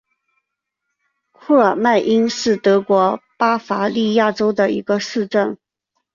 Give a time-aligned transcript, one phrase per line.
[1.31, 5.59] 库尔迈因是德国巴伐利亚州的一个市镇。